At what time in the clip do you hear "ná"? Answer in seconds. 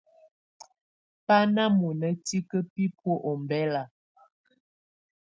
1.55-1.63